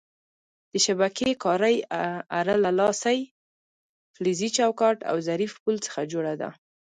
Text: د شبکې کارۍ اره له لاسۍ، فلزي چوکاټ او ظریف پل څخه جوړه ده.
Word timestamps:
د 0.71 0.73
شبکې 0.85 1.29
کارۍ 1.43 1.77
اره 2.39 2.55
له 2.63 2.71
لاسۍ، 2.79 3.19
فلزي 4.13 4.49
چوکاټ 4.57 4.97
او 5.09 5.15
ظریف 5.27 5.53
پل 5.63 5.75
څخه 5.85 6.01
جوړه 6.13 6.33
ده. 6.41 6.49